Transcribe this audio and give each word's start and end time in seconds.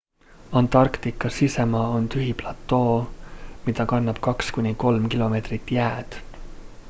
antarktika 0.51 1.29
sisemaa 1.29 1.87
on 1.87 2.07
tühi 2.13 2.31
platoo 2.39 2.95
mida 3.67 3.85
katab 3.85 4.17
2-3 4.29 5.09
km 5.13 5.75
jääd 5.75 6.19